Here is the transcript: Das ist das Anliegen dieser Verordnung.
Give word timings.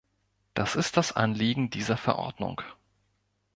Das 0.55 0.75
ist 0.75 0.97
das 0.97 1.11
Anliegen 1.15 1.69
dieser 1.69 1.95
Verordnung. 1.95 2.63